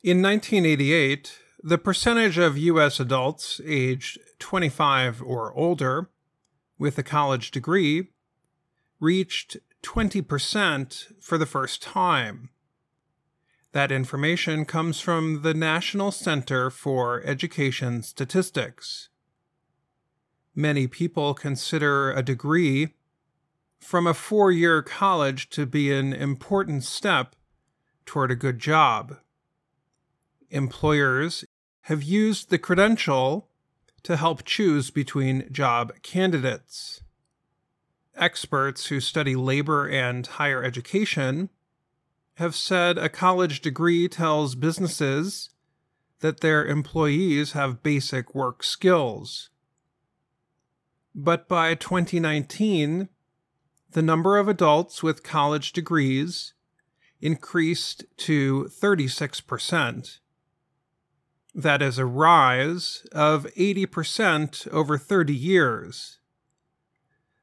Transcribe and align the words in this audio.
In 0.00 0.22
1988, 0.22 1.40
the 1.60 1.76
percentage 1.76 2.38
of 2.38 2.56
U.S. 2.56 3.00
adults 3.00 3.60
aged 3.66 4.20
25 4.38 5.20
or 5.20 5.52
older 5.54 6.08
with 6.78 6.98
a 6.98 7.02
college 7.02 7.50
degree 7.50 8.10
reached 9.00 9.56
20% 9.82 11.20
for 11.20 11.36
the 11.36 11.46
first 11.46 11.82
time. 11.82 12.50
That 13.72 13.90
information 13.90 14.64
comes 14.64 15.00
from 15.00 15.42
the 15.42 15.52
National 15.52 16.12
Center 16.12 16.70
for 16.70 17.20
Education 17.24 18.04
Statistics. 18.04 19.08
Many 20.54 20.86
people 20.86 21.34
consider 21.34 22.12
a 22.12 22.22
degree 22.22 22.94
from 23.80 24.06
a 24.06 24.14
four 24.14 24.52
year 24.52 24.80
college 24.80 25.50
to 25.50 25.66
be 25.66 25.92
an 25.92 26.12
important 26.12 26.84
step 26.84 27.34
toward 28.06 28.30
a 28.30 28.36
good 28.36 28.60
job. 28.60 29.16
Employers 30.50 31.44
have 31.82 32.02
used 32.02 32.48
the 32.48 32.58
credential 32.58 33.48
to 34.02 34.16
help 34.16 34.44
choose 34.44 34.90
between 34.90 35.52
job 35.52 35.92
candidates. 36.02 37.02
Experts 38.16 38.86
who 38.86 39.00
study 39.00 39.36
labor 39.36 39.86
and 39.88 40.26
higher 40.26 40.64
education 40.64 41.50
have 42.34 42.54
said 42.54 42.96
a 42.96 43.08
college 43.08 43.60
degree 43.60 44.08
tells 44.08 44.54
businesses 44.54 45.50
that 46.20 46.40
their 46.40 46.64
employees 46.64 47.52
have 47.52 47.82
basic 47.82 48.34
work 48.34 48.62
skills. 48.62 49.50
But 51.14 51.48
by 51.48 51.74
2019, 51.74 53.08
the 53.90 54.02
number 54.02 54.38
of 54.38 54.48
adults 54.48 55.02
with 55.02 55.22
college 55.22 55.72
degrees 55.72 56.54
increased 57.20 58.04
to 58.18 58.64
36%. 58.64 60.18
That 61.58 61.82
is 61.82 61.98
a 61.98 62.06
rise 62.06 63.04
of 63.10 63.44
80% 63.56 64.68
over 64.68 64.96
30 64.96 65.34
years. 65.34 66.20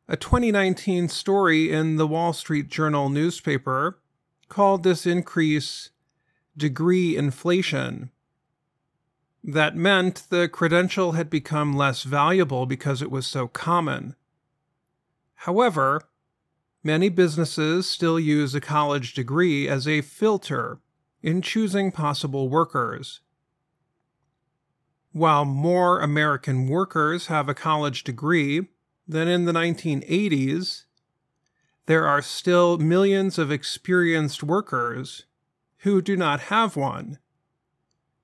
A 0.07 0.15
2019 0.15 1.09
story 1.09 1.69
in 1.69 1.97
the 1.97 2.07
Wall 2.07 2.31
Street 2.31 2.69
Journal 2.69 3.09
newspaper 3.09 3.99
called 4.47 4.83
this 4.83 5.05
increase 5.05 5.89
degree 6.55 7.17
inflation. 7.17 8.09
That 9.43 9.75
meant 9.75 10.23
the 10.29 10.47
credential 10.47 11.11
had 11.11 11.29
become 11.29 11.75
less 11.75 12.03
valuable 12.03 12.65
because 12.65 13.01
it 13.01 13.11
was 13.11 13.27
so 13.27 13.49
common. 13.49 14.15
However, 15.33 16.03
many 16.81 17.09
businesses 17.09 17.85
still 17.85 18.17
use 18.17 18.55
a 18.55 18.61
college 18.61 19.13
degree 19.13 19.67
as 19.67 19.85
a 19.85 19.99
filter 19.99 20.79
in 21.21 21.41
choosing 21.41 21.91
possible 21.91 22.47
workers. 22.47 23.19
While 25.15 25.45
more 25.45 26.01
American 26.01 26.67
workers 26.67 27.27
have 27.27 27.47
a 27.47 27.53
college 27.53 28.03
degree 28.03 28.67
than 29.07 29.29
in 29.29 29.45
the 29.45 29.53
1980s, 29.53 30.83
there 31.85 32.05
are 32.05 32.21
still 32.21 32.77
millions 32.79 33.39
of 33.39 33.49
experienced 33.49 34.43
workers 34.43 35.23
who 35.83 36.01
do 36.01 36.17
not 36.17 36.51
have 36.51 36.75
one. 36.75 37.19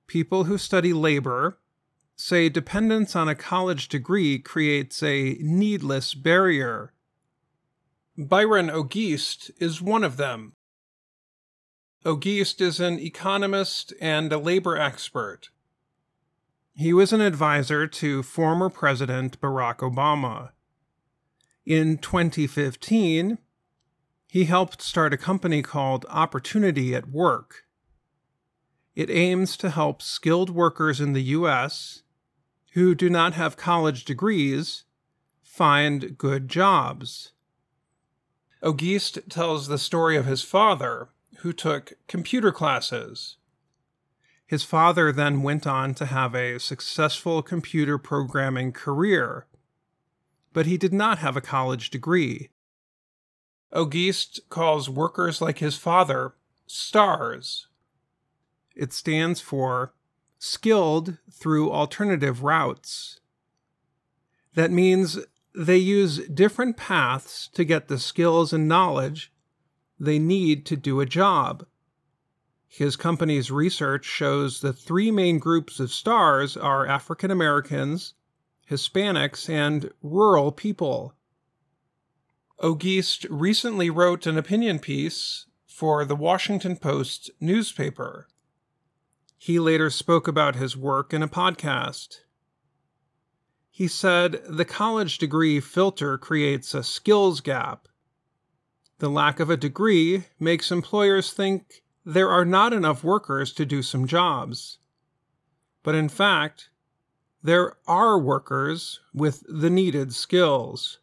People 0.06 0.44
who 0.44 0.58
study 0.58 0.92
labor 0.92 1.58
say 2.14 2.50
dependence 2.50 3.16
on 3.16 3.26
a 3.26 3.34
college 3.34 3.88
degree 3.88 4.38
creates 4.38 5.02
a 5.02 5.38
needless 5.40 6.12
barrier. 6.12 6.92
Byron 8.18 8.68
Auguste 8.68 9.50
is 9.58 9.80
one 9.80 10.04
of 10.04 10.18
them. 10.18 10.56
Auguste 12.04 12.60
is 12.60 12.80
an 12.80 12.98
economist 12.98 13.94
and 13.98 14.30
a 14.30 14.36
labor 14.36 14.76
expert. 14.76 15.48
He 16.74 16.94
was 16.94 17.12
an 17.12 17.20
advisor 17.20 17.86
to 17.86 18.22
former 18.22 18.70
President 18.70 19.38
Barack 19.40 19.78
Obama. 19.78 20.50
In 21.66 21.98
2015, 21.98 23.38
he 24.26 24.44
helped 24.46 24.80
start 24.80 25.12
a 25.12 25.18
company 25.18 25.60
called 25.60 26.06
Opportunity 26.08 26.94
at 26.94 27.10
Work. 27.10 27.64
It 28.96 29.10
aims 29.10 29.58
to 29.58 29.68
help 29.68 30.00
skilled 30.00 30.48
workers 30.48 30.98
in 30.98 31.12
the 31.12 31.22
U.S. 31.22 32.02
who 32.72 32.94
do 32.94 33.10
not 33.10 33.34
have 33.34 33.58
college 33.58 34.06
degrees 34.06 34.84
find 35.42 36.16
good 36.16 36.48
jobs. 36.48 37.32
Auguste 38.62 39.18
tells 39.28 39.68
the 39.68 39.78
story 39.78 40.16
of 40.16 40.24
his 40.24 40.42
father, 40.42 41.10
who 41.38 41.52
took 41.52 41.92
computer 42.08 42.50
classes. 42.50 43.36
His 44.52 44.64
father 44.64 45.12
then 45.12 45.42
went 45.42 45.66
on 45.66 45.94
to 45.94 46.04
have 46.04 46.34
a 46.34 46.60
successful 46.60 47.42
computer 47.42 47.96
programming 47.96 48.72
career, 48.72 49.46
but 50.52 50.66
he 50.66 50.76
did 50.76 50.92
not 50.92 51.20
have 51.20 51.38
a 51.38 51.40
college 51.40 51.88
degree. 51.88 52.50
Auguste 53.72 54.40
calls 54.50 54.90
workers 54.90 55.40
like 55.40 55.60
his 55.60 55.78
father 55.78 56.34
stars. 56.66 57.68
It 58.76 58.92
stands 58.92 59.40
for 59.40 59.94
skilled 60.38 61.16
through 61.30 61.72
alternative 61.72 62.42
routes. 62.42 63.20
That 64.52 64.70
means 64.70 65.18
they 65.54 65.78
use 65.78 66.28
different 66.28 66.76
paths 66.76 67.48
to 67.54 67.64
get 67.64 67.88
the 67.88 67.98
skills 67.98 68.52
and 68.52 68.68
knowledge 68.68 69.32
they 69.98 70.18
need 70.18 70.66
to 70.66 70.76
do 70.76 71.00
a 71.00 71.06
job. 71.06 71.64
His 72.74 72.96
company's 72.96 73.50
research 73.50 74.06
shows 74.06 74.62
the 74.62 74.72
three 74.72 75.10
main 75.10 75.38
groups 75.38 75.78
of 75.78 75.92
stars 75.92 76.56
are 76.56 76.86
African 76.86 77.30
Americans, 77.30 78.14
Hispanics, 78.70 79.46
and 79.46 79.92
rural 80.02 80.52
people. 80.52 81.14
Auguste 82.62 83.26
recently 83.28 83.90
wrote 83.90 84.24
an 84.24 84.38
opinion 84.38 84.78
piece 84.78 85.44
for 85.66 86.06
the 86.06 86.16
Washington 86.16 86.78
Post 86.78 87.30
newspaper. 87.38 88.26
He 89.36 89.58
later 89.58 89.90
spoke 89.90 90.26
about 90.26 90.56
his 90.56 90.74
work 90.74 91.12
in 91.12 91.22
a 91.22 91.28
podcast. 91.28 92.20
He 93.70 93.86
said 93.86 94.40
the 94.48 94.64
college 94.64 95.18
degree 95.18 95.60
filter 95.60 96.16
creates 96.16 96.72
a 96.72 96.82
skills 96.82 97.42
gap. 97.42 97.86
The 98.98 99.10
lack 99.10 99.40
of 99.40 99.50
a 99.50 99.58
degree 99.58 100.24
makes 100.40 100.72
employers 100.72 101.34
think 101.34 101.82
there 102.04 102.30
are 102.30 102.44
not 102.44 102.72
enough 102.72 103.04
workers 103.04 103.52
to 103.54 103.64
do 103.64 103.82
some 103.82 104.06
jobs. 104.06 104.78
But 105.82 105.94
in 105.94 106.08
fact, 106.08 106.68
there 107.42 107.76
are 107.86 108.18
workers 108.18 109.00
with 109.12 109.42
the 109.48 109.70
needed 109.70 110.14
skills 110.14 110.98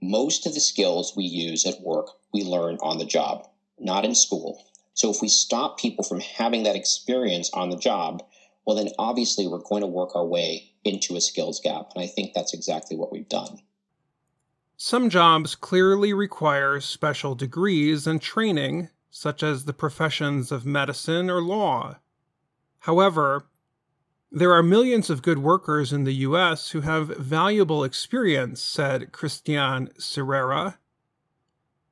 most 0.00 0.46
of 0.46 0.54
the 0.54 0.60
skills 0.60 1.14
we 1.16 1.24
use 1.24 1.66
at 1.66 1.80
work 1.82 2.08
we 2.32 2.42
learn 2.42 2.78
on 2.80 2.98
the 2.98 3.04
job, 3.04 3.46
not 3.78 4.04
in 4.04 4.14
school. 4.14 4.64
So 4.94 5.10
if 5.10 5.20
we 5.20 5.28
stop 5.28 5.78
people 5.78 6.04
from 6.04 6.20
having 6.20 6.62
that 6.64 6.76
experience 6.76 7.50
on 7.52 7.70
the 7.70 7.76
job, 7.76 8.22
well, 8.64 8.76
then 8.76 8.90
obviously 8.98 9.46
we're 9.46 9.58
going 9.58 9.82
to 9.82 9.86
work 9.86 10.14
our 10.14 10.24
way 10.24 10.72
into 10.84 11.16
a 11.16 11.20
skills 11.20 11.60
gap. 11.60 11.92
And 11.94 12.02
I 12.02 12.06
think 12.06 12.32
that's 12.32 12.54
exactly 12.54 12.96
what 12.96 13.12
we've 13.12 13.28
done. 13.28 13.60
Some 14.76 15.10
jobs 15.10 15.54
clearly 15.54 16.12
require 16.14 16.80
special 16.80 17.34
degrees 17.34 18.06
and 18.06 18.20
training, 18.20 18.88
such 19.10 19.42
as 19.42 19.64
the 19.64 19.72
professions 19.72 20.52
of 20.52 20.64
medicine 20.64 21.28
or 21.28 21.42
law. 21.42 21.96
However, 22.80 23.46
there 24.32 24.52
are 24.52 24.62
millions 24.62 25.10
of 25.10 25.22
good 25.22 25.38
workers 25.38 25.92
in 25.92 26.04
the 26.04 26.14
US 26.14 26.70
who 26.70 26.82
have 26.82 27.16
valuable 27.16 27.82
experience, 27.82 28.62
said 28.62 29.12
Christian 29.12 29.88
Serrera. 29.98 30.78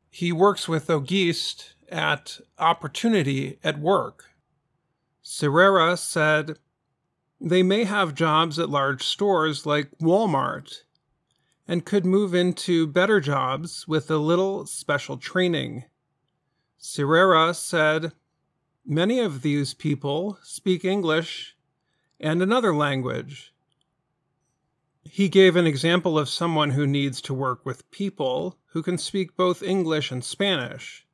He 0.09 0.31
works 0.33 0.69
with 0.69 0.89
Auguste 0.89 1.75
at 1.89 2.39
Opportunity 2.59 3.59
at 3.65 3.79
Work. 3.81 4.27
Serrera 5.25 5.99
said 5.99 6.59
they 7.41 7.63
may 7.63 7.85
have 7.85 8.15
jobs 8.15 8.59
at 8.59 8.71
large 8.71 9.03
stores 9.03 9.67
like 9.67 9.91
Walmart 9.99 10.83
and 11.67 11.85
could 11.85 12.07
move 12.07 12.35
into 12.35 12.87
better 12.87 13.21
jobs 13.21 13.87
with 13.87 14.11
a 14.11 14.17
little 14.17 14.65
special 14.65 15.19
training. 15.19 15.85
Serrera 16.81 17.55
said 17.55 18.13
many 18.85 19.19
of 19.19 19.43
these 19.43 19.75
people 19.75 20.39
speak 20.43 20.85
English 20.85 21.57
and 22.21 22.41
another 22.41 22.75
language. 22.75 23.53
He 25.03 25.29
gave 25.29 25.57
an 25.57 25.67
example 25.67 26.19
of 26.19 26.29
someone 26.29 26.71
who 26.71 26.87
needs 26.87 27.21
to 27.23 27.35
work 27.35 27.65
with 27.65 27.91
people 27.91 28.59
who 28.73 28.83
can 28.83 28.99
speak 28.99 29.37
both 29.37 29.63
English 29.63 30.11
and 30.13 30.23
Spanish. 30.25 31.07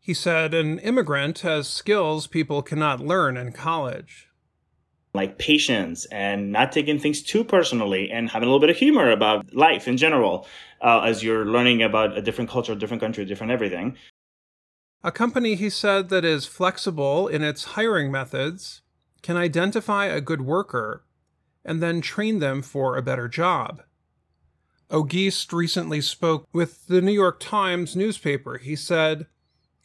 He 0.00 0.14
said 0.14 0.54
an 0.54 0.78
immigrant 0.80 1.40
has 1.40 1.68
skills 1.68 2.26
people 2.26 2.62
cannot 2.62 3.00
learn 3.00 3.36
in 3.36 3.52
college. 3.52 4.29
Like 5.12 5.38
patience 5.38 6.04
and 6.06 6.52
not 6.52 6.70
taking 6.70 6.98
things 6.98 7.22
too 7.22 7.42
personally 7.42 8.10
and 8.10 8.30
having 8.30 8.46
a 8.46 8.50
little 8.50 8.60
bit 8.60 8.70
of 8.70 8.76
humor 8.76 9.10
about 9.10 9.52
life 9.54 9.88
in 9.88 9.96
general 9.96 10.46
uh, 10.80 11.00
as 11.00 11.22
you're 11.22 11.44
learning 11.44 11.82
about 11.82 12.16
a 12.16 12.22
different 12.22 12.48
culture, 12.48 12.74
different 12.74 13.02
country, 13.02 13.24
different 13.24 13.52
everything. 13.52 13.96
A 15.02 15.10
company, 15.10 15.54
he 15.54 15.70
said, 15.70 16.10
that 16.10 16.24
is 16.24 16.46
flexible 16.46 17.26
in 17.26 17.42
its 17.42 17.64
hiring 17.64 18.12
methods 18.12 18.82
can 19.22 19.36
identify 19.36 20.06
a 20.06 20.20
good 20.20 20.42
worker 20.42 21.04
and 21.64 21.82
then 21.82 22.00
train 22.00 22.38
them 22.38 22.62
for 22.62 22.96
a 22.96 23.02
better 23.02 23.28
job. 23.28 23.82
Auguste 24.90 25.52
recently 25.52 26.00
spoke 26.00 26.48
with 26.52 26.86
the 26.86 27.00
New 27.00 27.12
York 27.12 27.38
Times 27.38 27.94
newspaper. 27.94 28.58
He 28.58 28.74
said, 28.74 29.26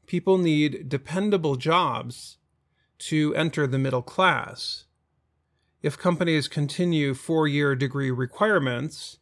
People 0.07 0.37
need 0.37 0.89
dependable 0.89 1.55
jobs 1.55 2.37
to 2.99 3.35
enter 3.35 3.67
the 3.67 3.77
middle 3.77 4.01
class. 4.01 4.84
If 5.85 5.99
companies 5.99 6.47
continue 6.47 7.13
four 7.13 7.47
year 7.47 7.75
degree 7.75 8.09
requirements, 8.09 9.19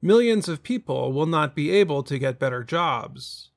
millions 0.00 0.48
of 0.48 0.62
people 0.62 1.12
will 1.12 1.26
not 1.26 1.56
be 1.56 1.72
able 1.72 2.04
to 2.04 2.20
get 2.20 2.38
better 2.38 2.62
jobs. 2.62 3.50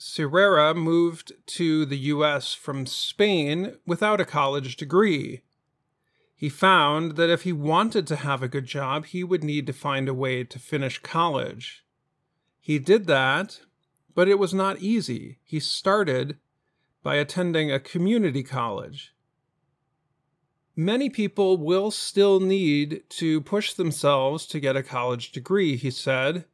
Serrera 0.00 0.74
moved 0.74 1.30
to 1.58 1.86
the 1.86 1.98
U.S. 2.14 2.54
from 2.54 2.86
Spain 2.86 3.76
without 3.86 4.20
a 4.20 4.24
college 4.24 4.74
degree. 4.74 5.42
He 6.34 6.48
found 6.48 7.12
that 7.12 7.30
if 7.30 7.42
he 7.42 7.52
wanted 7.52 8.08
to 8.08 8.16
have 8.16 8.42
a 8.42 8.48
good 8.48 8.66
job, 8.66 9.06
he 9.06 9.22
would 9.22 9.44
need 9.44 9.68
to 9.68 9.72
find 9.72 10.08
a 10.08 10.12
way 10.12 10.42
to 10.42 10.58
finish 10.58 10.98
college. 10.98 11.84
He 12.58 12.80
did 12.80 13.06
that, 13.06 13.60
but 14.16 14.26
it 14.26 14.40
was 14.40 14.52
not 14.52 14.80
easy. 14.80 15.38
He 15.44 15.60
started 15.60 16.38
by 17.04 17.14
attending 17.14 17.70
a 17.70 17.78
community 17.78 18.42
college. 18.42 19.12
Many 20.78 21.08
people 21.08 21.56
will 21.56 21.90
still 21.90 22.38
need 22.38 23.02
to 23.08 23.40
push 23.40 23.72
themselves 23.72 24.44
to 24.48 24.60
get 24.60 24.76
a 24.76 24.82
college 24.82 25.32
degree, 25.32 25.76
he 25.76 25.90
said. 25.90 26.44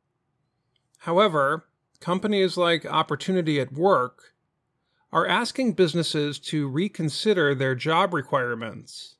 However, 0.99 1.67
companies 1.99 2.57
like 2.57 2.87
Opportunity 2.87 3.59
at 3.59 3.73
Work 3.73 4.35
are 5.13 5.27
asking 5.27 5.73
businesses 5.73 6.39
to 6.39 6.69
reconsider 6.69 7.53
their 7.53 7.75
job 7.75 8.15
requirements. 8.15 9.17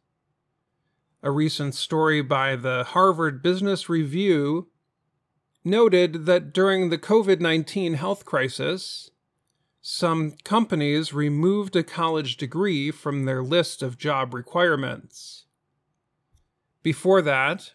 A 1.21 1.33
recent 1.33 1.75
story 1.75 2.23
by 2.23 2.55
the 2.55 2.85
Harvard 2.85 3.43
Business 3.43 3.89
Review 3.89 4.69
noted 5.65 6.27
that 6.27 6.53
during 6.53 6.91
the 6.91 6.99
COVID 6.99 7.41
19 7.41 7.95
health 7.95 8.25
crisis, 8.25 9.11
some 9.84 10.37
companies 10.44 11.12
removed 11.12 11.75
a 11.75 11.82
college 11.82 12.37
degree 12.37 12.93
from 12.93 13.25
their 13.25 13.43
list 13.43 13.82
of 13.82 13.99
job 13.99 14.32
requirements. 14.32 15.46
Before 16.84 17.20
that, 17.20 17.73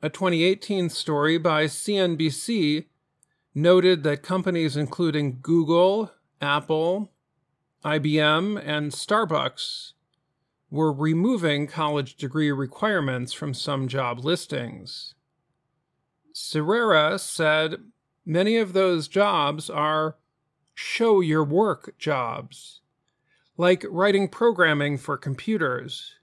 a 0.00 0.08
2018 0.08 0.88
story 0.88 1.38
by 1.38 1.64
CNBC 1.64 2.86
noted 3.56 4.04
that 4.04 4.22
companies 4.22 4.76
including 4.76 5.40
Google, 5.42 6.12
Apple, 6.40 7.10
IBM, 7.84 8.62
and 8.64 8.92
Starbucks 8.92 9.94
were 10.70 10.92
removing 10.92 11.66
college 11.66 12.14
degree 12.14 12.52
requirements 12.52 13.32
from 13.32 13.52
some 13.52 13.88
job 13.88 14.24
listings. 14.24 15.16
Serrera 16.32 17.18
said 17.18 17.78
many 18.24 18.58
of 18.58 18.74
those 18.74 19.08
jobs 19.08 19.68
are 19.68 20.16
show 20.74 21.20
your 21.20 21.44
work 21.44 21.94
jobs, 21.98 22.80
like 23.56 23.84
writing 23.88 24.28
programming 24.28 24.98
for 24.98 25.16
computers 25.16 26.16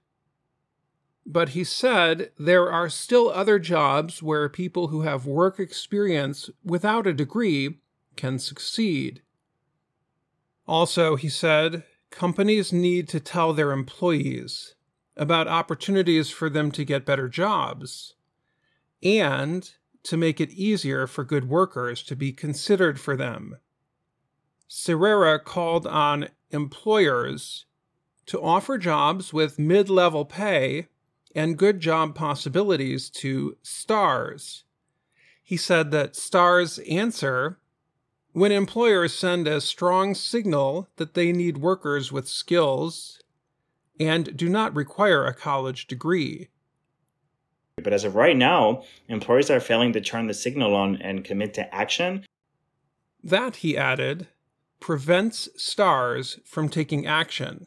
but 1.26 1.50
he 1.50 1.62
said 1.62 2.32
there 2.38 2.72
are 2.72 2.88
still 2.88 3.30
other 3.30 3.58
jobs 3.58 4.22
where 4.22 4.48
people 4.48 4.88
who 4.88 5.02
have 5.02 5.26
work 5.26 5.60
experience 5.60 6.50
without 6.64 7.06
a 7.06 7.12
degree 7.12 7.78
can 8.16 8.38
succeed. 8.38 9.22
Also, 10.66 11.16
he 11.16 11.28
said, 11.28 11.84
companies 12.10 12.72
need 12.72 13.08
to 13.08 13.20
tell 13.20 13.52
their 13.52 13.70
employees 13.70 14.74
about 15.16 15.46
opportunities 15.46 16.30
for 16.30 16.48
them 16.48 16.72
to 16.72 16.84
get 16.84 17.06
better 17.06 17.28
jobs 17.28 18.14
and 19.02 19.72
to 20.02 20.16
make 20.16 20.40
it 20.40 20.50
easier 20.50 21.06
for 21.06 21.24
good 21.24 21.48
workers 21.48 22.02
to 22.02 22.16
be 22.16 22.32
considered 22.32 22.98
for 22.98 23.16
them. 23.16 23.56
Serrera 24.70 25.42
called 25.42 25.84
on 25.84 26.28
employers 26.52 27.66
to 28.26 28.40
offer 28.40 28.78
jobs 28.78 29.32
with 29.32 29.58
mid 29.58 29.90
level 29.90 30.24
pay 30.24 30.86
and 31.34 31.58
good 31.58 31.80
job 31.80 32.14
possibilities 32.14 33.10
to 33.10 33.56
stars. 33.62 34.62
He 35.42 35.56
said 35.56 35.90
that 35.90 36.14
stars 36.14 36.78
answer 36.88 37.58
when 38.32 38.52
employers 38.52 39.12
send 39.12 39.48
a 39.48 39.60
strong 39.60 40.14
signal 40.14 40.88
that 40.96 41.14
they 41.14 41.32
need 41.32 41.58
workers 41.58 42.12
with 42.12 42.28
skills 42.28 43.20
and 43.98 44.36
do 44.36 44.48
not 44.48 44.74
require 44.74 45.26
a 45.26 45.34
college 45.34 45.88
degree. 45.88 46.48
But 47.82 47.92
as 47.92 48.04
of 48.04 48.14
right 48.14 48.36
now, 48.36 48.84
employers 49.08 49.50
are 49.50 49.58
failing 49.58 49.92
to 49.94 50.00
turn 50.00 50.28
the 50.28 50.34
signal 50.34 50.76
on 50.76 50.96
and 51.02 51.24
commit 51.24 51.54
to 51.54 51.74
action. 51.74 52.24
That, 53.22 53.56
he 53.56 53.76
added, 53.76 54.28
prevents 54.80 55.48
stars 55.56 56.40
from 56.44 56.68
taking 56.68 57.06
action 57.06 57.66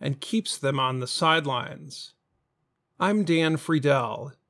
and 0.00 0.20
keeps 0.20 0.56
them 0.56 0.78
on 0.78 1.00
the 1.00 1.06
sidelines. 1.06 2.14
I'm 2.98 3.24
Dan 3.24 3.56
Friedell, 3.56 4.32